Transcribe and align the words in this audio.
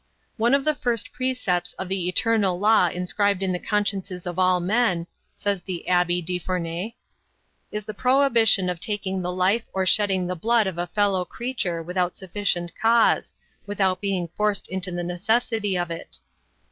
"One 0.37 0.55
of 0.55 0.65
the 0.65 0.73
first 0.73 1.13
precepts 1.13 1.73
of 1.75 1.87
the 1.87 2.07
eternal 2.09 2.57
law 2.57 2.87
inscribed 2.87 3.43
in 3.43 3.51
the 3.51 3.59
consciences 3.59 4.25
of 4.25 4.39
all 4.39 4.59
men," 4.59 5.05
says 5.35 5.61
the 5.61 5.87
Abby 5.87 6.23
Defourney, 6.23 6.95
"is 7.71 7.85
the 7.85 7.93
prohibition 7.93 8.67
of 8.67 8.79
taking 8.79 9.21
the 9.21 9.31
life 9.31 9.65
or 9.73 9.85
shedding 9.85 10.25
the 10.25 10.33
blood 10.35 10.65
of 10.65 10.79
a 10.79 10.87
fellow 10.87 11.23
creature 11.23 11.83
without 11.83 12.17
sufficient 12.17 12.71
cause, 12.81 13.35
without 13.67 14.01
being 14.01 14.27
forced 14.35 14.67
into 14.69 14.91
the 14.91 15.03
necessity 15.03 15.77
of 15.77 15.91
it. 15.91 16.17